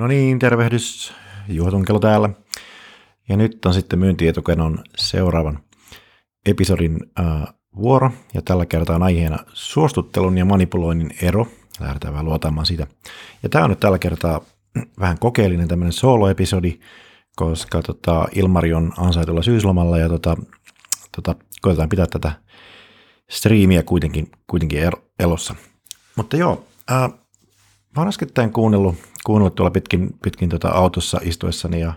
No 0.00 0.06
niin, 0.06 0.38
tervehdys. 0.38 1.12
Juha 1.48 1.70
Tunkelo 1.70 1.98
täällä. 1.98 2.30
Ja 3.28 3.36
nyt 3.36 3.64
on 3.66 3.74
sitten 3.74 3.98
myyntietukenon 3.98 4.84
seuraavan 4.96 5.58
episodin 6.46 6.98
äh, 7.20 7.54
vuoro. 7.76 8.10
Ja 8.34 8.42
tällä 8.42 8.66
kertaa 8.66 8.96
on 8.96 9.02
aiheena 9.02 9.38
suostuttelun 9.52 10.38
ja 10.38 10.44
manipuloinnin 10.44 11.10
ero. 11.22 11.46
Lähdetään 11.80 12.12
vähän 12.12 12.26
luotaamaan 12.26 12.66
sitä. 12.66 12.86
Ja 13.42 13.48
tämä 13.48 13.64
on 13.64 13.70
nyt 13.70 13.80
tällä 13.80 13.98
kertaa 13.98 14.40
vähän 15.00 15.18
kokeellinen 15.18 15.68
tämmöinen 15.68 15.92
solo-episodi, 15.92 16.80
koska 17.36 17.82
tota, 17.82 18.28
Ilmari 18.34 18.74
on 18.74 18.92
ansaitulla 18.96 19.42
syyslomalla 19.42 19.98
ja 19.98 20.08
tota, 20.08 20.36
tota, 21.16 21.34
koitetaan 21.60 21.88
pitää 21.88 22.06
tätä 22.06 22.32
striimiä 23.30 23.82
kuitenkin, 23.82 24.30
kuitenkin 24.46 24.80
elossa. 25.18 25.54
Mutta 26.16 26.36
joo, 26.36 26.64
ää, 26.88 27.10
mä 27.96 28.00
oon 28.02 28.08
äskettäin 28.08 28.52
kuunnellut, 28.52 28.94
kuunnellut 29.24 29.54
tuolla 29.54 29.70
pitkin, 29.70 30.10
pitkin 30.22 30.48
tota 30.48 30.68
autossa 30.68 31.20
istuessani 31.22 31.80
ja 31.80 31.92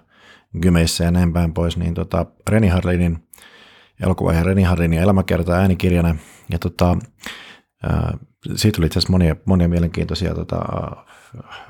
gymeissä 0.62 1.04
ja 1.04 1.12
näin 1.12 1.34
päin 1.34 1.54
pois, 1.54 1.78
niin 1.78 1.94
tota 1.94 2.26
Reni 2.50 2.68
Harlinin 2.68 3.28
elokuva 4.04 4.34
ja 4.34 4.44
Reni 4.44 4.64
Harlinin 4.64 5.00
elämäkerta 5.00 5.54
äänikirjana. 5.54 6.16
Ja 6.52 6.60
tota, 6.60 6.98
ää, 7.84 8.18
siitä 8.56 8.76
tuli 8.76 8.86
itse 8.86 9.00
asiassa 9.00 9.12
monia, 9.12 9.36
monia 9.46 9.70
mielenkiintoisia 9.70 10.36
tota, 10.36 10.60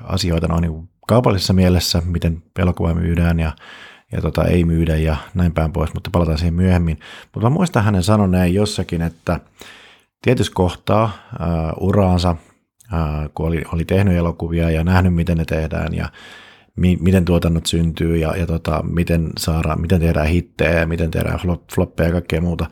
asioita 0.02 0.48
noin 0.48 0.62
niin 0.62 0.88
kaupallisessa 1.08 1.52
mielessä, 1.52 2.02
miten 2.04 2.42
elokuva 2.58 2.94
myydään 2.94 3.40
ja 3.40 3.52
ja 4.12 4.20
tota, 4.20 4.44
ei 4.44 4.64
myydä 4.64 4.96
ja 4.96 5.16
näin 5.34 5.52
päin 5.52 5.72
pois, 5.72 5.94
mutta 5.94 6.10
palataan 6.10 6.38
siihen 6.38 6.54
myöhemmin. 6.54 6.98
Mutta 7.34 7.50
mä 7.50 7.54
muistan 7.54 7.84
hänen 7.84 8.02
sanoneen 8.02 8.54
jossakin, 8.54 9.02
että 9.02 9.40
tietyssä 10.22 10.52
kohtaa 10.54 11.10
ää, 11.38 11.72
uraansa, 11.80 12.36
kun 13.34 13.46
oli, 13.46 13.62
oli 13.72 13.84
tehnyt 13.84 14.16
elokuvia 14.16 14.70
ja 14.70 14.84
nähnyt, 14.84 15.14
miten 15.14 15.36
ne 15.36 15.44
tehdään 15.44 15.94
ja 15.94 16.08
mi, 16.76 16.98
miten 17.00 17.24
tuotannot 17.24 17.66
syntyy 17.66 18.16
ja, 18.16 18.36
ja 18.36 18.46
tota, 18.46 18.82
miten, 18.82 19.30
saadaan, 19.38 19.80
miten 19.80 20.00
tehdään 20.00 20.26
hittejä 20.26 20.80
ja 20.80 20.86
miten 20.86 21.10
tehdään 21.10 21.38
flop, 21.38 21.62
floppeja 21.74 22.08
ja 22.08 22.12
kaikkea 22.12 22.40
muuta, 22.40 22.66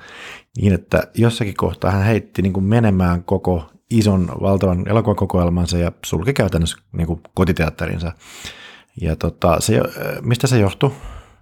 niin 0.56 0.72
että 0.72 1.02
jossakin 1.14 1.54
kohtaa 1.54 1.90
hän 1.90 2.04
heitti 2.04 2.42
niin 2.42 2.52
kuin 2.52 2.64
menemään 2.64 3.24
koko 3.24 3.70
ison 3.90 4.28
valtavan 4.40 4.88
elokuvakokoelmansa 4.88 5.78
ja 5.78 5.92
sulki 6.04 6.32
käytännössä 6.32 6.76
niin 6.92 7.06
kuin 7.06 7.20
kotiteatterinsa. 7.34 8.12
Ja 9.00 9.16
tota, 9.16 9.60
se, 9.60 9.80
mistä 10.22 10.46
se 10.46 10.58
johtui? 10.58 10.92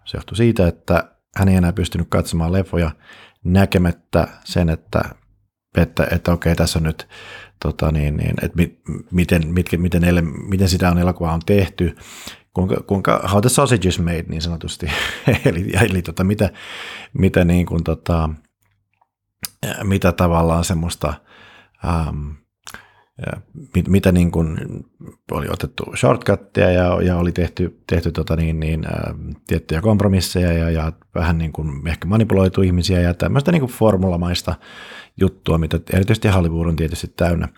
Se 0.04 0.16
johtui 0.16 0.36
siitä, 0.36 0.68
että 0.68 1.10
hän 1.36 1.48
ei 1.48 1.56
enää 1.56 1.72
pystynyt 1.72 2.06
katsomaan 2.10 2.52
leffoja 2.52 2.90
näkemättä 3.44 4.28
sen, 4.44 4.68
että, 4.68 5.00
että, 5.76 6.06
että 6.10 6.32
okei, 6.32 6.56
tässä 6.56 6.78
on 6.78 6.82
nyt, 6.82 7.08
tota 7.62 7.92
niin, 7.92 8.16
niin, 8.16 8.34
että 8.42 8.56
mi, 8.56 8.80
miten, 9.10 9.48
mitkä, 9.48 9.76
miten, 9.76 10.04
ele, 10.04 10.22
miten 10.22 10.68
sitä 10.68 10.90
on 10.90 10.98
elokuva 10.98 11.32
on 11.32 11.40
tehty, 11.46 11.96
kuinka, 12.54 12.76
kuinka 12.86 13.28
how 13.32 13.40
the 13.40 13.48
sausage 13.48 13.88
is 13.88 13.98
made 13.98 14.24
niin 14.28 14.42
sanotusti, 14.42 14.86
eli, 15.44 15.72
eli 15.84 16.02
tota, 16.02 16.24
mitä, 16.24 16.50
mitä, 17.12 17.44
niin 17.44 17.66
kuin, 17.66 17.84
tota, 17.84 18.30
mitä 19.82 20.12
tavallaan 20.12 20.64
semmoista 20.64 21.14
um, 22.08 22.34
mit, 23.74 23.88
mitä 23.88 24.12
niin 24.12 24.30
kuin 24.30 24.58
oli 25.30 25.46
otettu 25.50 25.84
shortcutteja 25.96 26.70
ja, 26.70 27.02
ja 27.02 27.16
oli 27.16 27.32
tehty, 27.32 27.80
tehty 27.86 28.12
tota 28.12 28.36
niin, 28.36 28.60
niin, 28.60 28.86
ä, 28.86 29.14
tiettyjä 29.46 29.80
kompromisseja 29.80 30.52
ja, 30.52 30.70
ja 30.70 30.92
vähän 31.14 31.38
niin 31.38 31.52
kuin 31.52 31.88
ehkä 31.88 32.08
manipuloitu 32.08 32.62
ihmisiä 32.62 33.00
ja 33.00 33.14
tämmöistä 33.14 33.52
niin 33.52 33.60
kuin 33.60 33.72
formulamaista 33.72 34.54
juttua, 35.20 35.58
mitä 35.58 35.80
erityisesti 35.92 36.28
Hollywood 36.28 36.66
on 36.66 36.76
tietysti 36.76 37.12
täynnä. 37.16 37.48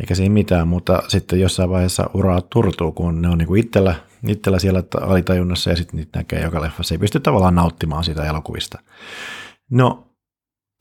Eikä 0.00 0.14
siinä 0.14 0.32
mitään, 0.32 0.68
mutta 0.68 1.02
sitten 1.08 1.40
jossain 1.40 1.70
vaiheessa 1.70 2.10
uraa 2.14 2.40
turtuu, 2.40 2.92
kun 2.92 3.22
ne 3.22 3.28
on 3.28 3.38
niin 3.38 3.46
kuin 3.46 3.60
itsellä, 3.60 3.94
itsellä 4.28 4.58
siellä 4.58 4.82
alitajunnassa 5.00 5.70
ja 5.70 5.76
sitten 5.76 5.96
niitä 5.96 6.18
näkee 6.18 6.42
joka 6.42 6.60
leffassa. 6.60 6.94
Ei 6.94 6.98
pysty 6.98 7.20
tavallaan 7.20 7.54
nauttimaan 7.54 8.04
siitä 8.04 8.24
elokuvista. 8.24 8.78
No, 9.70 10.08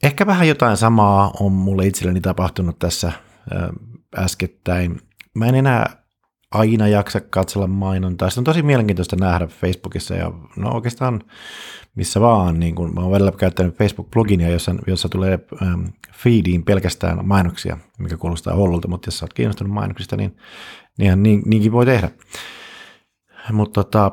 ehkä 0.04 0.26
vähän 0.26 0.48
jotain 0.48 0.78
samaa 0.78 1.32
on 1.40 1.52
mulle 1.52 1.88
itselleni 1.88 2.22
tapahtunut 2.22 2.80
tässä 2.80 3.12
äskettäin. 4.18 5.02
Mä 5.36 5.46
en 5.46 5.56
enää 5.56 6.01
aina 6.52 6.88
jaksa 6.88 7.22
katsella 7.22 7.68
mainontaa. 7.68 8.30
Sitä 8.30 8.42
on 8.42 8.46
tosi 8.46 8.62
mielenkiintoista 8.62 9.16
nähdä 9.16 9.48
Facebookissa 9.48 10.16
ja 10.16 10.32
no 10.56 10.72
oikeastaan 10.72 11.24
missä 11.96 12.22
vaan. 12.22 12.60
Niin 12.60 12.76
kun 12.76 12.94
mä 12.94 13.02
oon 13.02 13.12
välillä 13.12 13.32
käyttänyt 13.32 13.76
Facebook-pluginia, 13.76 14.50
jossa, 14.50 14.76
jossa 14.88 15.10
tulee 15.10 15.40
ähm, 15.62 15.86
feediin 16.14 16.64
pelkästään 16.64 17.26
mainoksia, 17.26 17.78
mikä 18.00 18.18
kuulostaa 18.18 18.56
hullulta, 18.56 18.88
mutta 18.88 19.08
jos 19.08 19.20
sä 19.20 19.26
oot 19.26 19.34
kiinnostunut 19.34 19.74
mainoksista, 19.74 20.18
niin, 20.18 20.38
niin, 20.98 21.24
niin 21.24 21.42
niinkin 21.46 21.72
voi 21.72 21.86
tehdä. 21.86 22.12
Mutta 23.52 23.84
tota, 23.84 24.12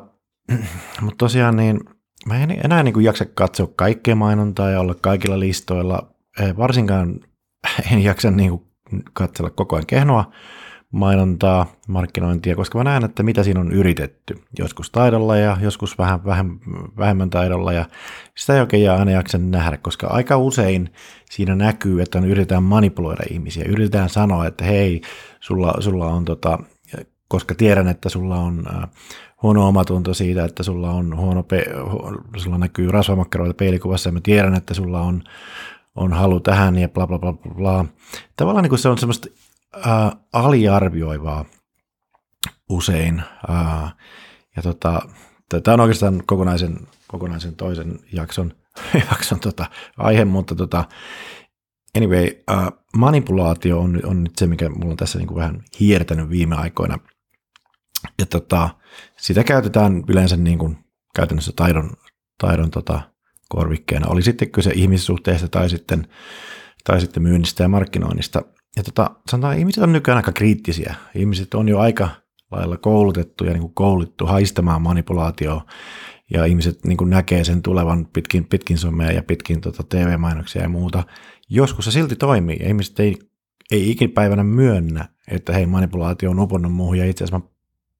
mut 1.01 1.17
tosiaan 1.17 1.55
niin 1.55 1.79
mä 2.25 2.43
en 2.43 2.51
enää 2.63 2.83
niin 2.83 3.03
jaksa 3.03 3.25
katsoa 3.25 3.67
kaikkea 3.75 4.15
mainontaa 4.15 4.69
ja 4.69 4.79
olla 4.79 4.95
kaikilla 5.01 5.39
listoilla. 5.39 6.13
Varsinkaan 6.57 7.19
en 7.91 8.03
jaksa 8.03 8.31
niin 8.31 8.51
katsella 9.13 9.49
koko 9.49 9.75
ajan 9.75 9.85
kehnoa 9.85 10.31
mainontaa, 10.91 11.65
markkinointia, 11.87 12.55
koska 12.55 12.77
mä 12.77 12.83
näen, 12.83 13.05
että 13.05 13.23
mitä 13.23 13.43
siinä 13.43 13.59
on 13.59 13.71
yritetty. 13.71 14.41
Joskus 14.59 14.91
taidolla 14.91 15.37
ja 15.37 15.57
joskus 15.61 15.97
vähän 15.97 16.25
vähem, 16.25 16.59
vähemmän 16.97 17.29
taidolla 17.29 17.73
ja 17.73 17.85
sitä 18.37 18.53
ei 18.53 18.61
oikein 18.61 18.91
aina 18.91 19.11
jaksa 19.11 19.37
nähdä, 19.37 19.77
koska 19.77 20.07
aika 20.07 20.37
usein 20.37 20.93
siinä 21.31 21.55
näkyy, 21.55 22.01
että 22.01 22.17
on 22.17 22.25
yritetään 22.25 22.63
manipuloida 22.63 23.23
ihmisiä. 23.31 23.63
Yritetään 23.67 24.09
sanoa, 24.09 24.47
että 24.47 24.65
hei, 24.65 25.01
sulla, 25.39 25.73
sulla 25.79 26.07
on 26.07 26.25
tota, 26.25 26.59
koska 27.27 27.55
tiedän, 27.55 27.87
että 27.87 28.09
sulla 28.09 28.35
on 28.35 28.63
äh, 28.75 28.89
huono 29.43 29.67
omatunto 29.67 30.13
siitä, 30.13 30.45
että 30.45 30.63
sulla 30.63 30.91
on 30.91 31.17
huono, 31.17 31.43
pe- 31.43 31.65
sulla 32.37 32.57
näkyy 32.57 32.91
rasvamakkaroita 32.91 33.53
peilikuvassa 33.53 34.09
ja 34.09 34.13
mä 34.13 34.19
tiedän, 34.23 34.55
että 34.55 34.73
sulla 34.73 35.01
on 35.01 35.23
on 35.95 36.13
halu 36.13 36.39
tähän 36.39 36.77
ja 36.77 36.89
bla 36.89 37.07
bla 37.07 37.19
bla 37.19 37.33
bla. 37.33 37.85
Tavallaan 38.35 38.63
niin 38.63 38.69
kuin 38.69 38.79
se 38.79 38.89
on 38.89 38.97
semmoista 38.97 39.27
ää, 39.85 40.15
aliarvioivaa 40.33 41.45
usein. 42.69 43.23
Ää, 43.47 43.91
ja 44.55 44.61
tota, 44.61 45.01
tämä 45.63 45.73
on 45.73 45.79
oikeastaan 45.79 46.23
kokonaisen, 46.25 46.87
kokonaisen 47.07 47.55
toisen 47.55 47.99
jakson, 48.13 48.53
jakson 49.11 49.39
tota, 49.39 49.65
aihe, 49.97 50.25
mutta 50.25 50.55
tota, 50.55 50.85
anyway, 51.97 52.27
ää, 52.47 52.71
manipulaatio 52.97 53.79
on, 53.79 54.01
on 54.03 54.23
nyt 54.23 54.35
se, 54.37 54.47
mikä 54.47 54.69
mulla 54.69 54.91
on 54.91 54.97
tässä 54.97 55.17
niin 55.19 55.27
kuin 55.27 55.37
vähän 55.37 55.63
hiertänyt 55.79 56.29
viime 56.29 56.55
aikoina. 56.55 56.99
Ja 58.19 58.25
tota, 58.25 58.69
sitä 59.17 59.43
käytetään 59.43 60.03
yleensä 60.07 60.37
niin 60.37 60.57
kuin 60.57 60.77
käytännössä 61.15 61.51
taidon, 61.55 61.91
taidon 62.37 62.71
tota, 62.71 63.01
korvikkeena. 63.49 64.07
Oli 64.07 64.21
sitten 64.21 64.51
kyse 64.51 64.71
ihmissuhteista 64.75 65.47
tai 65.47 65.69
sitten, 65.69 66.07
tai 66.83 67.01
sitten 67.01 67.23
myynnistä 67.23 67.63
ja 67.63 67.69
markkinoinnista. 67.69 68.41
Ja 68.77 68.83
tota, 68.83 69.11
sanotaan, 69.29 69.57
ihmiset 69.57 69.83
on 69.83 69.93
nykyään 69.93 70.17
aika 70.17 70.31
kriittisiä. 70.31 70.95
Ihmiset 71.15 71.53
on 71.53 71.69
jo 71.69 71.79
aika 71.79 72.09
lailla 72.51 72.77
koulutettu 72.77 73.43
ja 73.43 73.51
niin 73.51 73.61
kuin 73.61 73.73
kouluttu 73.73 74.25
haistamaan 74.25 74.81
manipulaatioa. 74.81 75.65
Ja 76.33 76.45
ihmiset 76.45 76.85
niin 76.85 76.97
kuin 76.97 77.09
näkee 77.09 77.43
sen 77.43 77.61
tulevan 77.61 78.05
pitkin, 78.05 78.45
pitkin 78.45 78.77
somea 78.77 79.11
ja 79.11 79.23
pitkin 79.23 79.61
tota 79.61 79.83
TV-mainoksia 79.89 80.61
ja 80.61 80.69
muuta. 80.69 81.03
Joskus 81.49 81.85
se 81.85 81.91
silti 81.91 82.15
toimii. 82.15 82.59
Ihmiset 82.63 82.99
ei, 82.99 83.17
ei 83.71 83.91
ikipäivänä 83.91 84.43
myönnä, 84.43 85.07
että 85.27 85.53
hei, 85.53 85.65
manipulaatio 85.65 86.29
on 86.31 86.39
uponnut 86.39 86.73
muuhun 86.73 86.97
ja 86.97 87.05
itse 87.05 87.23
asiassa 87.23 87.39
mä 87.39 87.45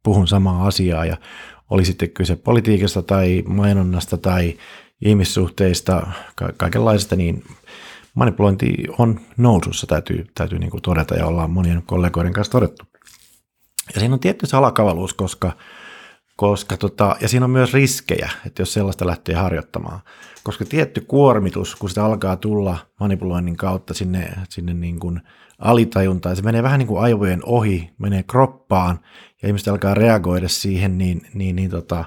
puhun 0.03 0.27
samaa 0.27 0.67
asiaa 0.67 1.05
ja 1.05 1.17
oli 1.69 1.85
sitten 1.85 2.09
kyse 2.09 2.35
politiikasta 2.35 3.01
tai 3.01 3.43
mainonnasta 3.47 4.17
tai 4.17 4.57
ihmissuhteista, 5.05 6.07
ka- 6.35 6.53
kaikenlaista, 6.57 7.15
niin 7.15 7.43
manipulointi 8.19 8.73
on 8.97 9.19
nousussa, 9.37 9.87
täytyy, 9.87 10.25
täytyy 10.35 10.59
niin 10.59 10.71
kuin 10.71 10.81
todeta 10.81 11.15
ja 11.15 11.25
ollaan 11.25 11.51
monien 11.51 11.83
kollegoiden 11.85 12.33
kanssa 12.33 12.51
todettu. 12.51 12.85
Ja 13.93 13.99
siinä 13.99 14.13
on 14.13 14.19
tietty 14.19 14.45
salakavaluus, 14.45 15.13
koska, 15.13 15.51
koska 16.35 16.77
tota, 16.77 17.15
ja 17.21 17.27
siinä 17.27 17.45
on 17.45 17.51
myös 17.51 17.73
riskejä, 17.73 18.29
että 18.45 18.61
jos 18.61 18.73
sellaista 18.73 19.07
lähtee 19.07 19.35
harjoittamaan. 19.35 19.99
Koska 20.43 20.65
tietty 20.65 21.01
kuormitus, 21.01 21.75
kun 21.75 21.89
sitä 21.89 22.05
alkaa 22.05 22.35
tulla 22.35 22.77
manipuloinnin 22.99 23.57
kautta 23.57 23.93
sinne, 23.93 24.33
sinne 24.49 24.73
niin 24.73 24.99
kuin 24.99 25.21
alitajuntaan, 25.59 26.35
se 26.35 26.41
menee 26.41 26.63
vähän 26.63 26.79
niin 26.79 26.87
kuin 26.87 27.01
aivojen 27.01 27.41
ohi, 27.45 27.89
menee 27.97 28.23
kroppaan 28.23 28.99
ja 29.41 29.47
ihmiset 29.47 29.67
alkaa 29.67 29.93
reagoida 29.93 30.47
siihen, 30.47 30.97
niin, 30.97 31.21
niin, 31.33 31.55
niin 31.55 31.69
tota, 31.69 32.05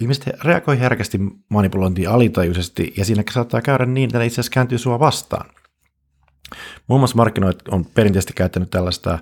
ihmiset 0.00 0.26
reagoi 0.44 0.80
herkästi 0.80 1.20
manipulointiin 1.48 2.08
alitajuisesti, 2.08 2.94
ja 2.96 3.04
siinä 3.04 3.22
saattaa 3.30 3.62
käydä 3.62 3.86
niin, 3.86 4.04
että 4.04 4.18
ne 4.18 4.26
itse 4.26 4.34
asiassa 4.34 4.54
kääntyy 4.54 4.78
sua 4.78 4.98
vastaan. 4.98 5.50
Muun 6.86 7.00
muassa 7.00 7.16
markkinoit 7.16 7.68
on 7.68 7.84
perinteisesti 7.84 8.32
käyttänyt 8.32 8.70
tällaista 8.70 9.18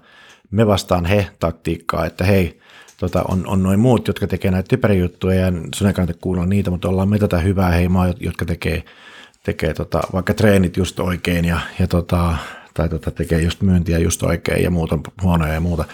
me 0.50 0.66
vastaan 0.66 1.04
he-taktiikkaa, 1.04 2.06
että 2.06 2.24
hei, 2.24 2.60
tota, 2.98 3.24
on, 3.28 3.46
on 3.46 3.62
noin 3.62 3.80
muut, 3.80 4.08
jotka 4.08 4.26
tekee 4.26 4.50
näitä 4.50 4.68
typeriä 4.68 4.98
juttuja, 4.98 5.40
ja 5.40 5.52
sun 5.74 5.86
ei 5.86 5.94
kannata 5.94 6.46
niitä, 6.46 6.70
mutta 6.70 6.88
ollaan 6.88 7.08
me 7.08 7.18
tätä 7.18 7.38
hyvää 7.38 7.70
heimaa, 7.70 8.12
jotka 8.20 8.44
tekee, 8.44 8.84
tekee 9.42 9.74
tota, 9.74 10.00
vaikka 10.12 10.34
treenit 10.34 10.76
just 10.76 11.00
oikein, 11.00 11.44
ja, 11.44 11.60
ja 11.78 11.86
tota, 11.86 12.36
tai 12.74 12.88
tota, 12.88 13.10
tekee 13.10 13.42
just 13.42 13.60
myyntiä 13.60 13.98
just 13.98 14.22
oikein, 14.22 14.62
ja 14.62 14.70
muut 14.70 14.92
on 14.92 15.00
huonoja 15.22 15.52
ja 15.52 15.60
muuta. 15.60 15.84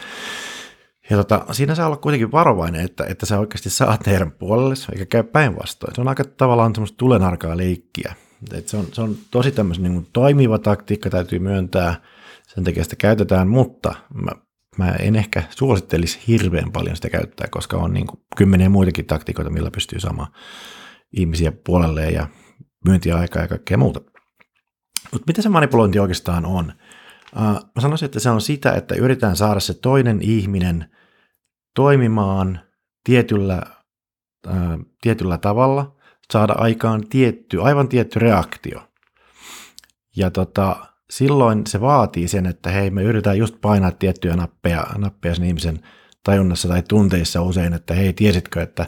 Ja 1.10 1.16
tota, 1.16 1.46
siinä 1.52 1.75
saa 1.75 1.87
olla 1.87 1.96
kuitenkin 1.96 2.32
varovainen, 2.32 2.84
että, 2.84 3.04
että 3.04 3.26
sä 3.26 3.38
oikeasti 3.38 3.70
saat 3.70 4.06
heidän 4.06 4.32
puolelle, 4.32 4.75
eikä 4.93 5.06
käy 5.06 5.22
päinvastoin. 5.22 5.94
Se 5.94 6.00
on 6.00 6.08
aika 6.08 6.25
tavallaan 6.25 6.75
semmoista 6.75 6.96
tulenarkaa 6.96 7.56
leikkiä. 7.56 8.14
Et 8.52 8.69
se, 8.69 8.76
on, 8.76 8.87
se 8.93 9.02
on 9.02 9.16
tosi 9.31 9.50
tämmöisen 9.50 9.84
niin 9.84 10.06
toimiva 10.12 10.58
taktiikka, 10.58 11.10
täytyy 11.10 11.38
myöntää, 11.38 11.94
sen 12.46 12.64
takia 12.64 12.84
sitä 12.84 12.96
käytetään, 12.96 13.49
mutta 13.49 13.94
mä, 14.14 14.31
mä 14.78 14.93
en 14.93 15.16
ehkä 15.16 15.43
suosittelisi 15.50 16.20
hirveän 16.28 16.72
paljon 16.72 16.96
sitä 16.96 17.10
käyttää, 17.10 17.48
koska 17.50 17.76
on 17.76 17.93
niin 17.93 18.06
kuin 18.06 18.20
kymmeniä 18.37 18.69
muitakin 18.69 19.06
taktiikoita, 19.06 19.50
millä 19.50 19.70
pystyy 19.70 20.00
saamaan 20.00 20.32
ihmisiä 21.12 21.52
puolelle 21.66 22.10
ja 22.10 22.26
myyntiaikaa 22.84 23.43
ja 23.43 23.48
kaikkea 23.48 23.78
muuta. 23.78 24.00
Mutta 25.12 25.25
mitä 25.26 25.43
se 25.43 25.48
manipulointi 25.48 25.98
oikeastaan 25.98 26.46
on? 26.46 26.72
Uh, 27.37 27.43
mä 27.43 27.81
sanoisin, 27.81 28.06
että 28.06 28.20
se 28.20 28.31
on 28.31 28.40
sitä, 28.40 28.73
että 28.73 28.94
yritetään 28.94 29.37
saada 29.37 29.61
se 29.61 29.75
toinen 29.75 30.23
ihminen 30.23 30.90
toimimaan 31.75 32.61
tietyllä, 33.05 33.62
uh, 34.46 34.87
tietyllä 35.00 35.38
tavalla, 35.38 35.96
saada 36.32 36.52
aikaan 36.52 37.08
tietty, 37.08 37.62
aivan 37.62 37.88
tietty 37.88 38.19
reaktio. 38.19 38.88
Ja 40.17 40.31
tota, 40.31 40.76
silloin 41.11 41.67
se 41.67 41.81
vaatii 41.81 42.29
sen, 42.29 42.46
että 42.46 42.70
hei, 42.70 42.90
me 42.90 43.02
yritetään 43.02 43.38
just 43.38 43.55
painaa 43.61 43.90
tiettyjä 43.90 44.37
nappeja, 44.37 44.87
nappeja 44.99 45.34
sen 45.34 45.44
ihmisen 45.44 45.81
tajunnassa 46.25 46.69
tai 46.69 46.82
tunteissa 46.82 47.43
usein, 47.43 47.73
että 47.73 47.94
hei, 47.94 48.12
tiesitkö, 48.12 48.62
että, 48.62 48.87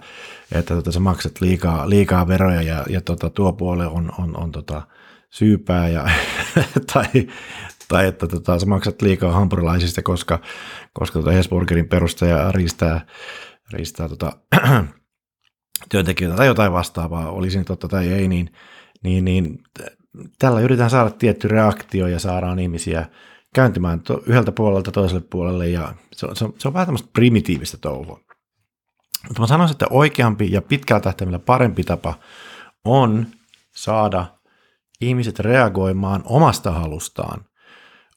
että 0.53 0.75
tota, 0.75 0.93
sä 0.93 1.01
maksat 1.01 1.41
liikaa, 1.41 1.91
liikaa 1.91 2.29
veroja 2.29 2.63
ja, 2.63 2.85
ja 2.89 3.01
tota, 3.01 3.31
tuo 3.31 3.53
puoli 3.53 3.85
on, 3.85 4.13
on, 4.19 4.37
on 4.37 4.53
tota, 4.53 4.83
syypää 5.31 5.89
ja, 5.89 6.09
tai, 6.93 7.07
tai 7.89 8.07
että 8.07 8.27
tota, 8.27 8.59
sä 8.59 8.67
maksat 8.67 9.03
liikaa 9.03 9.33
hampurilaisista, 9.33 10.03
koska, 10.03 10.41
koska 10.93 11.19
tota 11.19 11.31
Hesburgerin 11.31 11.89
perustaja 11.89 12.53
riistää, 12.53 13.07
riistää 13.73 14.09
tota, 14.09 14.33
työntekijöitä 15.91 16.37
tai 16.37 16.47
jotain 16.47 16.73
vastaavaa, 16.73 17.31
olisi 17.31 17.59
nyt 17.59 17.67
totta 17.67 17.89
tai 17.89 18.13
ei, 18.13 18.29
niin, 18.29 18.53
niin, 19.03 19.25
niin 19.25 19.59
tällä 20.39 20.61
yritetään 20.61 20.91
saada 20.91 21.11
tietty 21.11 21.49
reaktio 21.49 22.07
ja 22.07 22.19
saadaan 22.19 22.59
ihmisiä 22.59 23.07
kääntymään 23.55 24.01
to, 24.01 24.23
yhdeltä 24.27 24.53
puolelta 24.53 24.93
toiselle 24.93 25.25
puolelle 25.31 25.69
ja 25.69 25.95
se 26.13 26.27
on, 26.27 26.37
se 26.37 26.47
se 26.59 26.69
on 26.69 26.75
vähän 26.75 26.87
tämmöistä 26.87 27.09
primitiivistä 27.13 27.77
touhua. 27.77 28.21
Mutta 29.29 29.41
mä 29.41 29.47
sanoisin, 29.47 29.75
että 29.75 29.87
oikeampi 29.91 30.53
ja 30.53 30.63
pitkällä 30.63 31.01
tähtäimellä 31.01 31.39
parempi 31.39 31.85
tapa 31.85 32.15
on 32.85 33.27
saada 33.75 34.27
ihmiset 35.01 35.39
reagoimaan 35.39 36.23
omasta 36.25 36.71
halustaan 36.71 37.45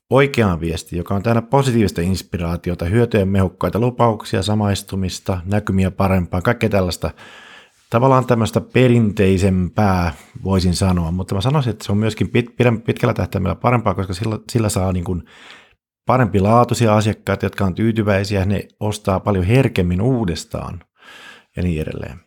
oikeaan 0.10 0.60
viesti, 0.60 0.98
joka 0.98 1.16
on 1.16 1.24
täynnä 1.24 1.42
positiivista 1.42 2.02
inspiraatiota, 2.02 2.86
hyötyjen 2.86 3.28
mehukkaita 3.28 3.80
lupauksia, 3.80 4.44
samaistumista, 4.44 5.42
näkymiä 5.46 5.92
parempaa, 5.92 6.42
kaikkea 6.42 6.70
tällaista 6.70 7.12
tavallaan 7.90 8.26
tämmöistä 8.26 8.62
perinteisempää, 8.62 10.14
voisin 10.44 10.76
sanoa, 10.76 11.12
mutta 11.12 11.36
mä 11.36 11.42
sanoisin, 11.42 11.70
että 11.70 11.86
se 11.86 11.92
on 11.92 11.98
myöskin 11.98 12.30
pit, 12.30 12.46
pitkällä 12.86 13.14
tähtäimellä 13.14 13.56
parempaa, 13.56 13.94
koska 13.94 14.14
sillä, 14.14 14.40
sillä 14.52 14.70
saa 14.70 14.94
niin 14.94 15.06
kuin 15.06 15.24
parempi 16.06 16.40
laatuisia 16.40 16.96
asiakkaita, 16.96 17.46
jotka 17.46 17.66
on 17.66 17.76
tyytyväisiä, 17.76 18.46
ne 18.46 18.68
ostaa 18.80 19.20
paljon 19.20 19.46
herkemmin 19.46 20.02
uudestaan 20.02 20.84
ja 21.56 21.64
niin 21.64 21.82
edelleen. 21.82 22.20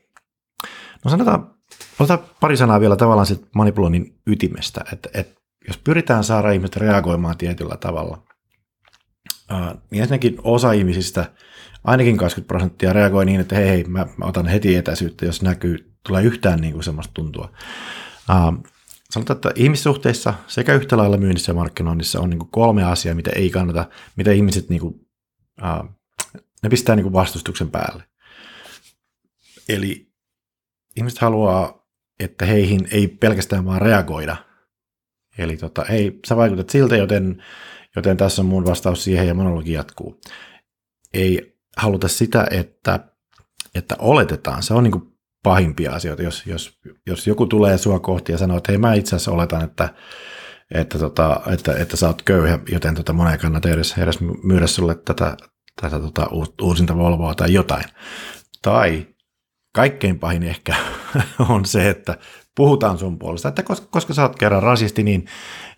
No 1.04 1.10
sanotaan, 1.10 1.54
otetaan 2.00 2.28
pari 2.40 2.56
sanaa 2.56 2.80
vielä 2.80 2.96
tavallaan 2.96 3.26
sit 3.26 3.46
manipuloinnin 3.54 4.20
ytimestä, 4.26 4.84
että, 4.92 5.08
että 5.14 5.39
jos 5.68 5.78
pyritään 5.78 6.24
saada 6.24 6.50
ihmiset 6.50 6.76
reagoimaan 6.76 7.36
tietyllä 7.36 7.76
tavalla, 7.76 8.22
niin 9.90 10.02
ensinnäkin 10.02 10.36
osa 10.42 10.72
ihmisistä– 10.72 11.24
ainakin 11.84 12.16
20 12.16 12.48
prosenttia 12.48 12.92
reagoi 12.92 13.24
niin, 13.24 13.40
että 13.40 13.56
hei, 13.56 13.68
hei 13.68 13.84
mä, 13.84 14.06
mä 14.16 14.24
otan 14.24 14.46
heti 14.46 14.76
etäisyyttä, 14.76 15.26
jos 15.26 15.42
näkyy, 15.42 15.92
tulee 16.06 16.22
yhtään 16.22 16.60
niin 16.60 16.72
kuin 16.72 16.84
semmoista 16.84 17.14
tuntua. 17.14 17.52
Sanotaan, 19.10 19.36
että 19.36 19.50
ihmissuhteissa 19.54 20.34
sekä 20.46 20.74
yhtä 20.74 20.96
lailla 20.96 21.16
myynnissä 21.16 21.50
ja 21.50 21.54
markkinoinnissa 21.54 22.20
on 22.20 22.30
niin 22.30 22.38
kuin 22.38 22.50
kolme 22.50 22.84
asiaa, 22.84 23.14
mitä 23.14 23.30
ei 23.34 23.50
kannata, 23.50 23.88
mitä 24.16 24.32
ihmiset 24.32 24.68
niin 24.68 24.80
kuin, 24.80 24.94
ne 26.62 26.68
pistää 26.70 26.96
niin 26.96 27.04
kuin 27.04 27.12
vastustuksen 27.12 27.70
päälle. 27.70 28.04
Eli 29.68 30.12
ihmiset 30.96 31.18
haluaa, 31.18 31.86
että 32.20 32.46
heihin 32.46 32.88
ei 32.90 33.08
pelkästään 33.08 33.64
vaan 33.64 33.82
reagoida. 33.82 34.36
Eli 35.40 35.56
tota, 35.56 35.84
ei, 35.84 36.18
sä 36.28 36.36
vaikutat 36.36 36.70
siltä, 36.70 36.96
joten, 36.96 37.42
joten 37.96 38.16
tässä 38.16 38.42
on 38.42 38.46
mun 38.46 38.64
vastaus 38.64 39.04
siihen 39.04 39.28
ja 39.28 39.34
monologi 39.34 39.72
jatkuu. 39.72 40.20
Ei 41.14 41.56
haluta 41.76 42.08
sitä, 42.08 42.46
että, 42.50 43.00
että 43.74 43.96
oletetaan. 43.98 44.62
Se 44.62 44.74
on 44.74 44.84
niin 44.84 44.92
kuin 44.92 45.04
pahimpia 45.42 45.92
asioita, 45.92 46.22
jos, 46.22 46.46
jos, 46.46 46.78
jos 47.06 47.26
joku 47.26 47.46
tulee 47.46 47.78
sua 47.78 48.00
kohti 48.00 48.32
ja 48.32 48.38
sanoo, 48.38 48.56
että 48.56 48.72
hei 48.72 48.78
mä 48.78 48.94
itse 48.94 49.16
asiassa 49.16 49.32
oletan, 49.32 49.64
että, 49.64 49.88
että, 50.74 50.98
tota, 50.98 51.40
että, 51.52 51.72
että 51.72 51.96
sä 51.96 52.06
oot 52.06 52.22
köyhä, 52.22 52.58
joten 52.72 52.94
tota, 52.94 53.12
monen 53.12 53.38
kannata 53.38 53.70
edes, 53.70 53.98
edes 53.98 54.18
myydä 54.42 54.66
sulle 54.66 54.94
tätä, 54.94 55.36
tätä 55.80 56.00
tota, 56.00 56.28
uusinta 56.62 56.96
Volvoa 56.96 57.34
tai 57.34 57.52
jotain. 57.52 57.84
Tai 58.62 59.06
kaikkein 59.74 60.18
pahin 60.18 60.42
ehkä 60.42 60.74
on 61.48 61.64
se, 61.64 61.90
että 61.90 62.18
puhutaan 62.56 62.98
sun 62.98 63.18
puolesta, 63.18 63.48
että 63.48 63.62
koska, 63.62 63.86
koska 63.90 64.14
sä 64.14 64.22
oot 64.22 64.36
kerran 64.36 64.62
rasisti, 64.62 65.02
niin, 65.02 65.26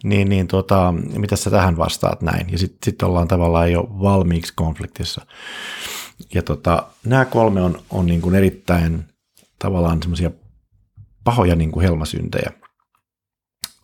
niin, 0.04 0.28
niin 0.28 0.46
tota, 0.46 0.94
mitä 1.16 1.36
sä 1.36 1.50
tähän 1.50 1.76
vastaat 1.76 2.22
näin? 2.22 2.52
Ja 2.52 2.58
sitten 2.58 2.78
sit 2.84 3.02
ollaan 3.02 3.28
tavallaan 3.28 3.72
jo 3.72 3.82
valmiiksi 3.82 4.52
konfliktissa. 4.56 5.26
Ja 6.34 6.42
tota, 6.42 6.86
nämä 7.06 7.24
kolme 7.24 7.62
on, 7.62 7.82
on 7.90 8.06
niin 8.06 8.20
kuin 8.20 8.34
erittäin 8.34 9.04
tavallaan 9.58 10.02
semmoisia 10.02 10.30
pahoja 11.24 11.56
niin 11.56 11.72
kuin 11.72 11.82
helmasyntejä. 11.82 12.52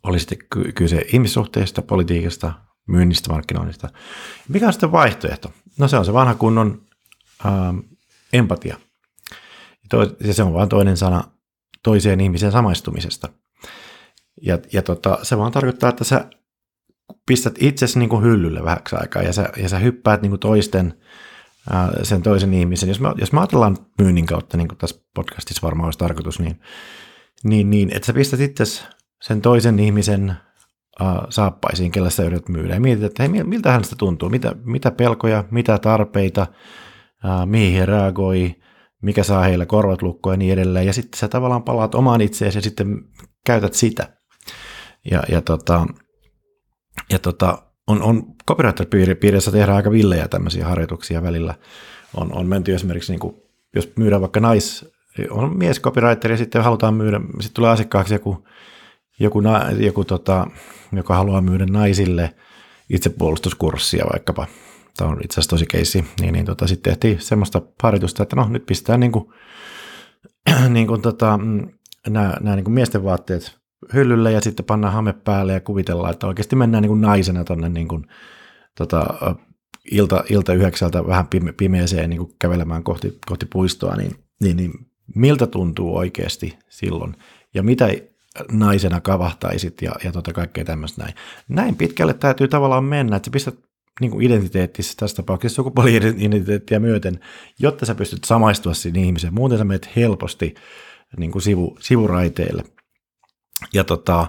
Oli 0.02 0.18
sitten 0.18 0.38
kyse 0.74 1.04
ihmissuhteista, 1.12 1.82
politiikasta, 1.82 2.52
myynnistä, 2.88 3.32
markkinoinnista. 3.32 3.88
Mikä 4.48 4.66
on 4.66 4.72
sitten 4.72 4.92
vaihtoehto? 4.92 5.52
No 5.78 5.88
se 5.88 5.98
on 5.98 6.04
se 6.04 6.12
vanha 6.12 6.34
kunnon 6.34 6.82
ähm, 7.46 7.78
empatia. 8.32 8.76
Ja 10.24 10.34
se 10.34 10.42
on 10.42 10.54
vain 10.54 10.68
toinen 10.68 10.96
sana 10.96 11.24
toiseen 11.82 12.20
ihmiseen 12.20 12.52
samaistumisesta. 12.52 13.28
Ja, 14.42 14.58
ja 14.72 14.82
tota, 14.82 15.18
se 15.22 15.38
vaan 15.38 15.52
tarkoittaa, 15.52 15.90
että 15.90 16.04
sä 16.04 16.24
pistät 17.26 17.54
itsesi 17.60 17.98
niin 17.98 18.08
kuin 18.08 18.24
hyllylle 18.24 18.64
vähäksi 18.64 18.96
aikaa 18.96 19.22
ja 19.22 19.32
sä, 19.32 19.48
ja 19.56 19.68
sä 19.68 19.78
hyppäät 19.78 20.22
niin 20.22 20.30
kuin 20.30 20.40
toisten, 20.40 20.94
ää, 21.70 21.90
sen 22.02 22.22
toisen 22.22 22.54
ihmisen. 22.54 22.88
Jos 22.88 23.00
me, 23.00 23.08
jos 23.16 23.32
me 23.32 23.40
ajatellaan 23.40 23.76
myynnin 23.98 24.26
kautta, 24.26 24.56
niin 24.56 24.68
kuin 24.68 24.78
tässä 24.78 25.00
podcastissa 25.14 25.66
varmaan 25.66 25.86
olisi 25.86 25.98
tarkoitus, 25.98 26.40
niin, 26.40 26.60
niin, 27.44 27.70
niin 27.70 27.96
että 27.96 28.06
sä 28.06 28.12
pistät 28.12 28.40
itsesi 28.40 28.84
sen 29.22 29.40
toisen 29.40 29.78
ihmisen 29.78 30.36
ää, 31.00 31.26
saappaisiin, 31.30 31.90
kelle 31.90 32.10
sä 32.10 32.22
yrität 32.22 32.48
myydä. 32.48 32.74
Ja 32.74 32.80
mietit, 32.80 33.04
että 33.04 33.22
hei, 33.22 33.44
miltä 33.44 33.72
hänestä 33.72 33.96
tuntuu, 33.96 34.28
mitä, 34.28 34.54
mitä 34.64 34.90
pelkoja, 34.90 35.44
mitä 35.50 35.78
tarpeita, 35.78 36.46
ää, 37.24 37.46
mihin 37.46 37.88
reagoi, 37.88 38.54
mikä 39.02 39.22
saa 39.22 39.42
heillä 39.42 39.66
korvat 39.66 40.02
lukkoon 40.02 40.34
ja 40.34 40.36
niin 40.36 40.52
edelleen. 40.52 40.86
Ja 40.86 40.92
sitten 40.92 41.18
sä 41.18 41.28
tavallaan 41.28 41.62
palaat 41.62 41.94
omaan 41.94 42.20
itseesi 42.20 42.58
ja 42.58 42.62
sitten 42.62 43.04
käytät 43.46 43.74
sitä. 43.74 44.18
Ja, 45.10 45.22
ja, 45.28 45.40
tota, 45.40 45.86
ja 47.10 47.18
tota, 47.18 47.62
on, 47.86 48.02
on 48.02 48.22
copywriter-piirissä 48.48 49.52
tehdään 49.52 49.76
aika 49.76 49.90
villejä 49.90 50.28
tämmöisiä 50.28 50.66
harjoituksia 50.66 51.22
välillä. 51.22 51.54
On, 52.14 52.32
on 52.32 52.46
menty 52.46 52.74
esimerkiksi, 52.74 53.12
niin 53.12 53.20
kuin, 53.20 53.36
jos 53.74 53.92
myydään 53.96 54.20
vaikka 54.20 54.40
nais, 54.40 54.92
on 55.30 55.58
mies 55.58 55.80
copywriter 55.80 56.30
ja 56.30 56.36
sitten 56.36 56.64
halutaan 56.64 56.94
myydä, 56.94 57.20
sitten 57.20 57.54
tulee 57.54 57.70
asiakkaaksi 57.70 58.14
joku, 58.14 58.44
joku, 59.20 59.42
joku 59.78 60.04
tota, 60.04 60.46
joka 60.92 61.14
haluaa 61.14 61.40
myydä 61.40 61.66
naisille 61.66 62.34
itsepuolustuskurssia 62.90 64.04
vaikkapa, 64.12 64.46
tämä 64.98 65.10
on 65.10 65.20
itse 65.24 65.34
asiassa 65.34 65.50
tosi 65.50 65.66
keissi, 65.66 66.04
niin, 66.20 66.32
niin 66.32 66.44
tota, 66.44 66.66
sitten 66.66 66.92
tehtiin 66.92 67.20
semmoista 67.20 67.62
harjoitusta, 67.82 68.22
että 68.22 68.36
no 68.36 68.48
nyt 68.48 68.66
pistää 68.66 68.98
niin 68.98 69.12
kuin, 69.12 69.32
niin 70.68 70.86
kuin 70.86 71.02
tota, 71.08 71.38
mm, 71.38 71.68
nämä, 72.08 72.34
nämä 72.40 72.56
niin 72.56 72.70
miesten 72.70 73.04
vaatteet 73.04 73.58
hyllylle 73.94 74.32
ja 74.32 74.40
sitten 74.40 74.66
pannaan 74.66 74.94
hame 74.94 75.12
päälle 75.12 75.52
ja 75.52 75.60
kuvitellaan, 75.60 76.12
että 76.12 76.26
oikeasti 76.26 76.56
mennään 76.56 76.82
niin 76.82 76.88
kuin 76.88 77.00
naisena 77.00 77.44
tuonne 77.44 77.68
niin 77.68 77.88
kuin, 77.88 78.06
tota, 78.74 79.06
ilta, 79.90 80.24
ilta 80.30 80.54
yhdeksältä 80.54 81.06
vähän 81.06 81.26
pime, 81.26 81.52
pimeeseen 81.52 82.10
niin 82.10 82.18
kuin 82.18 82.32
kävelemään 82.38 82.82
kohti, 82.82 83.18
kohti 83.26 83.46
puistoa, 83.46 83.96
niin, 83.96 84.14
niin, 84.40 84.56
niin 84.56 84.72
miltä 85.14 85.46
tuntuu 85.46 85.96
oikeasti 85.96 86.58
silloin 86.68 87.14
ja 87.54 87.62
mitä 87.62 87.88
naisena 88.52 89.00
kavahtaisit 89.00 89.82
ja, 89.82 89.92
ja 90.04 90.12
tota 90.12 90.32
kaikkea 90.32 90.64
tämmöistä 90.64 91.02
näin. 91.02 91.14
Näin 91.48 91.76
pitkälle 91.76 92.14
täytyy 92.14 92.48
tavallaan 92.48 92.84
mennä, 92.84 93.16
että 93.16 93.26
sä 93.26 93.30
pistät 93.30 93.67
niin 94.00 94.10
kuin 94.10 94.26
identiteettissä, 94.26 94.94
tässä 94.96 95.16
tapauksessa 95.16 95.56
sukupuoli-identiteettiä 95.56 96.80
myöten, 96.80 97.20
jotta 97.58 97.86
sä 97.86 97.94
pystyt 97.94 98.24
samaistua 98.24 98.74
siihen 98.74 99.04
ihmiseen. 99.04 99.34
Muuten 99.34 99.58
sä 99.58 99.64
menet 99.64 99.96
helposti 99.96 100.54
niin 101.16 101.32
kuin 101.32 101.42
sivu, 101.42 101.76
sivuraiteille. 101.80 102.62
Ja 103.74 103.84
tota, 103.84 104.26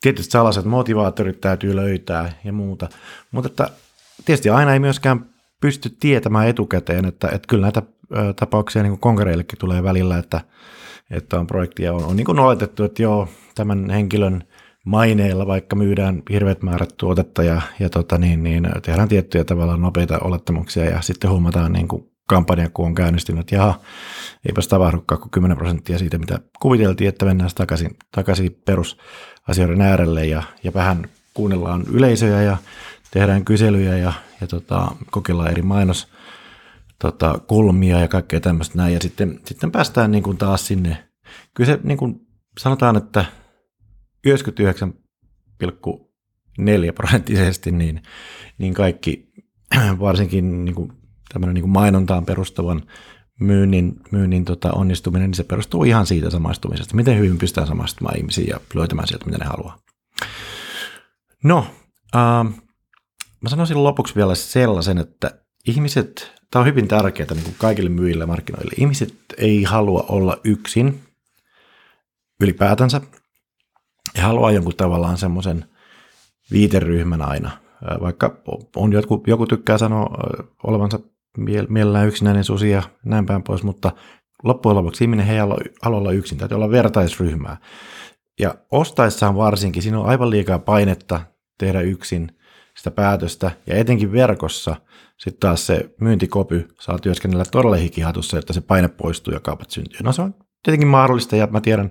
tietysti 0.00 0.32
sellaiset 0.32 0.64
motivaattorit 0.64 1.40
täytyy 1.40 1.76
löytää 1.76 2.32
ja 2.44 2.52
muuta. 2.52 2.88
Mutta 3.30 3.48
että 3.48 3.70
tietysti 4.24 4.50
aina 4.50 4.72
ei 4.72 4.78
myöskään 4.78 5.26
pysty 5.60 5.90
tietämään 6.00 6.48
etukäteen, 6.48 7.04
että, 7.04 7.28
että 7.28 7.48
kyllä 7.48 7.62
näitä 7.62 7.82
tapauksia 8.36 8.82
niin 8.82 8.98
konkareillekin 8.98 9.58
tulee 9.58 9.82
välillä, 9.82 10.18
että, 10.18 10.40
että 11.10 11.38
on 11.38 11.46
projektia 11.46 11.92
on, 11.92 12.04
on 12.04 12.16
niin 12.16 12.24
kuin 12.24 12.38
oletettu, 12.38 12.84
että 12.84 13.02
joo, 13.02 13.28
tämän 13.54 13.90
henkilön 13.90 14.44
maineilla 14.88 15.46
vaikka 15.46 15.76
myydään 15.76 16.22
hirveät 16.30 16.62
määrät 16.62 16.94
tuotetta 16.96 17.42
ja, 17.42 17.60
ja 17.80 17.90
tota 17.90 18.18
niin, 18.18 18.42
niin 18.42 18.68
tehdään 18.82 19.08
tiettyjä 19.08 19.44
tavallaan 19.44 19.80
nopeita 19.80 20.18
olettamuksia 20.18 20.84
ja 20.84 21.00
sitten 21.00 21.30
huomataan 21.30 21.72
niin 21.72 21.88
kuin 21.88 22.10
kampanja, 22.28 22.70
kun 22.70 22.86
on 22.86 22.94
käynnistynyt, 22.94 23.40
että 23.40 23.54
jaha, 23.54 23.80
eipäs 24.48 24.68
tapahdukaan 24.68 25.20
kuin 25.20 25.30
10 25.30 25.56
prosenttia 25.56 25.98
siitä, 25.98 26.18
mitä 26.18 26.38
kuviteltiin, 26.60 27.08
että 27.08 27.24
mennään 27.24 27.50
takaisin, 27.54 27.96
takaisin 28.14 28.62
perusasioiden 28.64 29.80
äärelle 29.80 30.26
ja, 30.26 30.42
ja 30.62 30.74
vähän 30.74 31.04
kuunnellaan 31.34 31.82
yleisöjä 31.92 32.42
ja 32.42 32.56
tehdään 33.10 33.44
kyselyjä 33.44 33.96
ja, 33.96 34.12
ja 34.40 34.46
tota, 34.46 34.88
kokeillaan 35.10 35.50
eri 35.50 35.62
mainos 35.62 36.08
tota, 36.98 37.38
kulmia 37.46 38.00
ja 38.00 38.08
kaikkea 38.08 38.40
tämmöistä 38.40 38.78
näin. 38.78 38.94
Ja 38.94 39.00
sitten, 39.00 39.40
sitten 39.44 39.72
päästään 39.72 40.10
niin 40.10 40.22
kuin 40.22 40.38
taas 40.38 40.66
sinne. 40.66 41.08
Kyllä 41.54 41.72
se 41.72 41.80
niin 41.82 41.98
kuin 41.98 42.20
sanotaan, 42.58 42.96
että 42.96 43.24
99,4 44.26 46.92
prosenttisesti 46.94 47.72
niin, 47.72 48.02
niin 48.58 48.74
kaikki 48.74 49.28
varsinkin 50.00 50.64
niin 50.64 50.74
kuin 50.74 50.92
tämmöinen 51.32 51.54
niin 51.54 51.62
kuin 51.62 51.72
mainontaan 51.72 52.26
perustuvan 52.26 52.82
myynnin, 53.40 54.00
myynnin 54.10 54.44
tota 54.44 54.72
onnistuminen, 54.72 55.30
niin 55.30 55.36
se 55.36 55.44
perustuu 55.44 55.84
ihan 55.84 56.06
siitä 56.06 56.30
samaistumisesta. 56.30 56.96
Miten 56.96 57.18
hyvin 57.18 57.38
pystytään 57.38 57.66
samaistumaan 57.66 58.18
ihmisiin 58.18 58.48
ja 58.48 58.60
löytämään 58.74 59.08
sieltä, 59.08 59.24
mitä 59.24 59.38
ne 59.38 59.44
haluaa. 59.44 59.78
No, 61.44 61.66
äh, 62.16 62.44
mä 63.40 63.48
sanoisin 63.48 63.84
lopuksi 63.84 64.14
vielä 64.14 64.34
sellaisen, 64.34 64.98
että 64.98 65.30
ihmiset, 65.66 66.32
tämä 66.50 66.60
on 66.60 66.66
hyvin 66.66 66.88
tärkeää 66.88 67.34
niin 67.34 67.44
kuin 67.44 67.56
kaikille 67.58 67.90
myyjille 67.90 68.26
markkinoille, 68.26 68.74
ihmiset 68.78 69.14
ei 69.36 69.62
halua 69.62 70.04
olla 70.08 70.40
yksin 70.44 71.02
ylipäätänsä. 72.40 73.00
He 74.18 74.22
haluaa 74.22 74.52
jonkun 74.52 74.76
tavallaan 74.76 75.18
semmoisen 75.18 75.64
viiteryhmän 76.52 77.22
aina. 77.22 77.50
Vaikka 78.00 78.42
on 78.76 78.92
joku, 78.92 79.22
joku 79.26 79.46
tykkää 79.46 79.78
sanoa 79.78 80.06
olevansa 80.62 81.00
mielellään 81.68 82.08
yksinäinen 82.08 82.44
susi 82.44 82.70
ja 82.70 82.82
näin 83.04 83.26
päin 83.26 83.42
pois, 83.42 83.62
mutta 83.62 83.92
loppujen 84.44 84.76
lopuksi 84.76 85.04
ihminen 85.04 85.28
ei 85.28 85.38
halua 85.82 85.98
olla 85.98 86.12
yksin, 86.12 86.38
täytyy 86.38 86.54
olla 86.54 86.70
vertaisryhmää. 86.70 87.56
Ja 88.40 88.54
ostaessaan 88.70 89.36
varsinkin, 89.36 89.82
siinä 89.82 90.00
on 90.00 90.06
aivan 90.06 90.30
liikaa 90.30 90.58
painetta 90.58 91.20
tehdä 91.58 91.80
yksin 91.80 92.32
sitä 92.76 92.90
päätöstä, 92.90 93.50
ja 93.66 93.76
etenkin 93.76 94.12
verkossa 94.12 94.76
sitten 95.16 95.40
taas 95.40 95.66
se 95.66 95.90
myyntikopy 96.00 96.68
saa 96.80 96.98
työskennellä 96.98 97.44
todella 97.44 97.76
hikihatussa, 97.76 98.38
että 98.38 98.52
se 98.52 98.60
paine 98.60 98.88
poistuu 98.88 99.34
ja 99.34 99.40
kaupat 99.40 99.70
syntyy. 99.70 100.00
No 100.02 100.12
se 100.12 100.22
on 100.22 100.34
tietenkin 100.62 100.88
mahdollista, 100.88 101.36
ja 101.36 101.48
mä 101.50 101.60
tiedän 101.60 101.90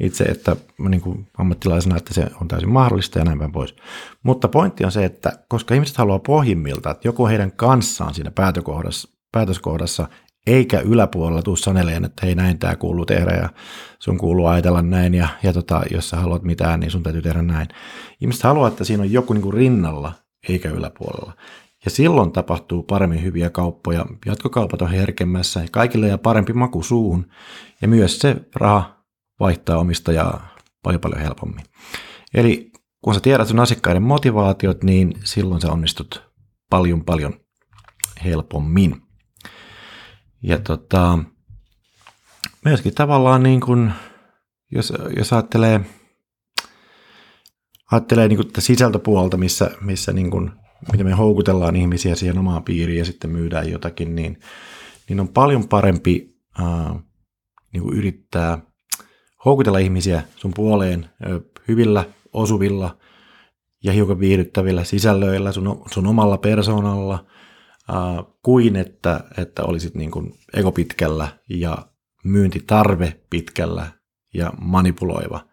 itse, 0.00 0.24
että 0.24 0.56
niin 0.78 1.00
kuin 1.00 1.28
ammattilaisena, 1.38 1.96
että 1.96 2.14
se 2.14 2.26
on 2.40 2.48
täysin 2.48 2.72
mahdollista 2.72 3.18
ja 3.18 3.24
näin 3.24 3.38
päin 3.38 3.52
pois. 3.52 3.74
Mutta 4.22 4.48
pointti 4.48 4.84
on 4.84 4.92
se, 4.92 5.04
että 5.04 5.32
koska 5.48 5.74
ihmiset 5.74 5.96
haluaa 5.96 6.18
pohjimmilta, 6.18 6.90
että 6.90 7.08
joku 7.08 7.26
heidän 7.26 7.52
kanssaan 7.52 8.14
siinä 8.14 8.30
päätökohdassa, 8.30 9.08
päätöskohdassa 9.32 10.08
eikä 10.46 10.80
yläpuolella 10.80 11.42
tuu 11.42 11.56
saneleen, 11.56 12.04
että 12.04 12.26
hei 12.26 12.34
näin 12.34 12.58
tämä 12.58 12.76
kuuluu 12.76 13.06
tehdä 13.06 13.30
ja 13.30 13.48
sun 13.98 14.18
kuuluu 14.18 14.46
ajatella 14.46 14.82
näin 14.82 15.14
ja, 15.14 15.28
ja 15.42 15.52
tota, 15.52 15.82
jos 15.90 16.10
sä 16.10 16.16
haluat 16.16 16.42
mitään, 16.42 16.80
niin 16.80 16.90
sun 16.90 17.02
täytyy 17.02 17.22
tehdä 17.22 17.42
näin. 17.42 17.68
Ihmiset 18.20 18.42
haluaa, 18.42 18.68
että 18.68 18.84
siinä 18.84 19.02
on 19.02 19.12
joku 19.12 19.32
niin 19.32 19.42
kuin 19.42 19.54
rinnalla 19.54 20.12
eikä 20.48 20.68
yläpuolella. 20.68 21.32
Ja 21.84 21.90
silloin 21.90 22.32
tapahtuu 22.32 22.82
paremmin 22.82 23.22
hyviä 23.22 23.50
kauppoja, 23.50 24.06
jatkokaupat 24.26 24.82
on 24.82 24.90
herkemmässä 24.90 25.60
ja 25.60 25.66
kaikille 25.72 26.08
ja 26.08 26.18
parempi 26.18 26.52
maku 26.52 26.82
suuhun. 26.82 27.26
Ja 27.82 27.88
myös 27.88 28.18
se 28.18 28.36
raha 28.54 28.97
vaihtaa 29.40 29.78
omistajaa 29.78 30.56
paljon 30.82 31.00
paljon 31.00 31.20
helpommin. 31.20 31.64
Eli 32.34 32.70
kun 33.02 33.14
sä 33.14 33.20
tiedät 33.20 33.48
sun 33.48 33.60
asiakkaiden 33.60 34.02
motivaatiot, 34.02 34.84
niin 34.84 35.14
silloin 35.24 35.60
sä 35.60 35.72
onnistut 35.72 36.22
paljon 36.70 37.04
paljon 37.04 37.40
helpommin. 38.24 39.02
Ja 40.42 40.58
tota, 40.58 41.18
myöskin 42.64 42.94
tavallaan 42.94 43.42
niin 43.42 43.60
kuin, 43.60 43.92
jos, 44.72 44.92
jos 45.16 45.32
ajattelee, 45.32 45.80
ajattelee 47.92 48.28
niin 48.28 48.46
tätä 48.46 48.60
sisältöpuolta, 48.60 49.36
missä, 49.36 49.70
missä 49.80 50.12
niin 50.12 50.30
kuin, 50.30 50.50
miten 50.92 51.06
me 51.06 51.12
houkutellaan 51.12 51.76
ihmisiä 51.76 52.14
siihen 52.14 52.38
omaan 52.38 52.64
piiriin 52.64 52.98
ja 52.98 53.04
sitten 53.04 53.30
myydään 53.30 53.70
jotakin, 53.70 54.14
niin, 54.14 54.40
niin 55.08 55.20
on 55.20 55.28
paljon 55.28 55.68
parempi 55.68 56.36
ää, 56.58 56.94
niin 57.72 57.82
kuin 57.82 57.98
yrittää 57.98 58.67
houkutella 59.44 59.78
ihmisiä 59.78 60.22
sun 60.36 60.52
puoleen 60.54 61.10
hyvillä, 61.68 62.04
osuvilla 62.32 62.96
ja 63.84 63.92
hiukan 63.92 64.20
viihdyttävillä 64.20 64.84
sisällöillä 64.84 65.52
sun, 65.52 65.82
sun 65.90 66.06
omalla 66.06 66.38
persoonalla, 66.38 67.26
äh, 67.90 68.24
kuin 68.42 68.76
että, 68.76 69.20
että 69.38 69.62
olisit 69.62 69.94
niin 69.94 70.10
kuin 70.10 70.34
ego 70.54 70.72
pitkällä 70.72 71.28
ja 71.48 71.78
myyntitarve 72.24 73.20
pitkällä 73.30 73.86
ja 74.34 74.52
manipuloiva. 74.60 75.44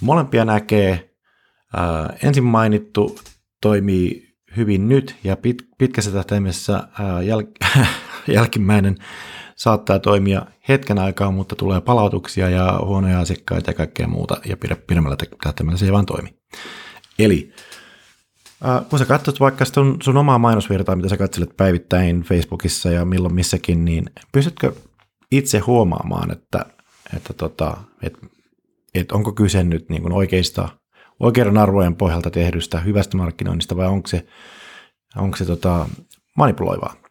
Molempia 0.00 0.44
näkee. 0.44 1.14
Äh, 1.78 2.18
ensin 2.22 2.44
mainittu 2.44 3.18
toimii 3.62 4.36
hyvin 4.56 4.88
nyt 4.88 5.16
ja 5.24 5.36
pit, 5.36 5.68
pitkässä 5.78 6.10
tähtäimessä 6.10 6.76
äh, 6.76 7.24
jäl, 7.24 7.42
jälkimmäinen 8.34 8.96
saattaa 9.56 9.98
toimia 9.98 10.42
hetken 10.68 10.98
aikaa, 10.98 11.30
mutta 11.30 11.56
tulee 11.56 11.80
palautuksia 11.80 12.50
ja 12.50 12.80
huonoja 12.84 13.20
asiakkaita 13.20 13.70
ja 13.70 13.74
kaikkea 13.74 14.08
muuta, 14.08 14.36
ja 14.44 14.56
pidemmällä 14.86 15.16
tähtäimellä 15.42 15.78
se 15.78 15.84
ei 15.84 15.92
vaan 15.92 16.06
toimi. 16.06 16.34
Eli 17.18 17.52
äh, 18.66 18.88
kun 18.88 18.98
sä 18.98 19.04
katsot 19.04 19.40
vaikka 19.40 19.64
sun, 19.64 19.96
sun 20.02 20.16
omaa 20.16 20.38
mainosvirtaa, 20.38 20.96
mitä 20.96 21.08
sä 21.08 21.16
katselet 21.16 21.56
päivittäin 21.56 22.22
Facebookissa 22.22 22.90
ja 22.90 23.04
milloin 23.04 23.34
missäkin, 23.34 23.84
niin 23.84 24.04
pystytkö 24.32 24.72
itse 25.32 25.58
huomaamaan, 25.58 26.30
että, 26.32 26.64
että, 27.16 27.32
tota, 27.32 27.76
että, 28.02 28.26
että 28.94 29.14
onko 29.14 29.32
kyse 29.32 29.64
nyt 29.64 29.88
niin 29.88 30.02
kuin 30.02 30.12
oikeista, 30.12 30.68
oikeiden 31.20 31.58
arvojen 31.58 31.96
pohjalta 31.96 32.30
tehdystä 32.30 32.80
hyvästä 32.80 33.16
markkinoinnista 33.16 33.76
vai 33.76 33.86
onko 33.86 34.08
se, 34.08 34.26
onko 35.16 35.36
se 35.36 35.44
tota, 35.44 35.88
manipuloivaa? 36.36 37.05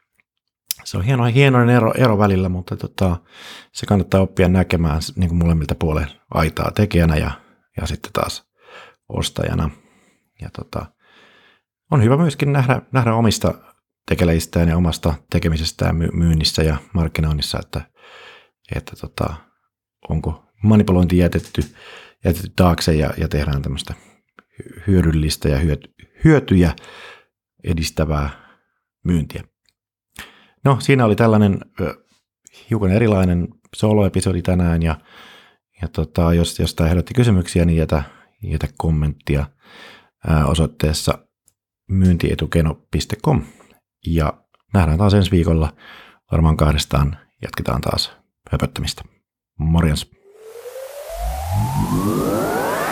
Se 0.84 0.98
on 0.98 1.04
hieno, 1.04 1.24
hienoinen 1.24 1.76
ero, 1.76 1.94
ero 1.98 2.18
välillä, 2.18 2.50
mutta 2.50 2.76
tota, 2.76 3.18
se 3.72 3.86
kannattaa 3.86 4.22
oppia 4.22 4.48
näkemään 4.48 5.02
niin 5.16 5.30
kuin 5.30 5.40
molemmilta 5.40 5.76
puolen 5.76 6.08
aitaa 6.34 6.72
tekijänä 6.72 7.16
ja, 7.16 7.32
ja 7.82 7.88
sitten 7.88 8.12
taas 8.14 8.50
ostajana. 9.10 9.70
Ja 10.42 10.50
tota, 10.50 10.86
on 11.92 12.04
hyvä 12.04 12.18
myöskin 12.18 12.54
nähdä, 12.54 12.82
nähdä 12.92 13.14
omista 13.14 13.54
tekeleistään 14.10 14.70
ja 14.70 14.78
omasta 14.78 15.14
tekemisestään 15.30 15.96
myynnissä 15.96 16.64
ja 16.64 16.78
markkinoinnissa, 16.94 17.60
että, 17.60 17.82
että 18.76 18.96
tota, 19.02 19.34
onko 20.10 20.46
manipulointi 20.64 21.18
jätetty, 21.18 21.62
jätetty 22.26 22.52
taakse 22.56 22.94
ja, 22.94 23.10
ja 23.18 23.28
tehdään 23.28 23.62
tämmöistä 23.62 23.94
hyödyllistä 24.88 25.50
ja 25.50 25.60
hyötyjä 26.24 26.76
edistävää 27.64 28.30
myyntiä. 29.04 29.44
No, 30.66 30.78
siinä 30.80 31.06
oli 31.06 31.16
tällainen 31.16 31.60
ö, 31.82 31.96
hiukan 32.70 32.92
erilainen 32.92 33.48
solo-episodi 33.76 34.42
tänään 34.42 34.84
ja, 34.84 34.96
ja 35.82 35.88
tota, 35.88 36.34
jos, 36.34 36.60
jos 36.60 36.76
tämä 36.76 36.90
herätti 36.90 37.14
kysymyksiä, 37.14 37.66
niin 37.66 37.78
jätä, 37.78 38.04
jätä 38.44 38.68
kommenttia 38.78 39.46
ää, 40.28 40.46
osoitteessa 40.46 41.18
myyntietukeno.com 41.90 43.46
ja 44.08 44.34
nähdään 44.74 44.98
taas 44.98 45.14
ensi 45.14 45.32
viikolla. 45.32 45.74
Varmaan 46.32 46.58
kahdestaan 46.58 47.18
jatketaan 47.42 47.82
taas 47.82 48.12
höpöttämistä. 48.52 49.04
Morjens. 49.60 50.12
Yeah. 52.08 52.85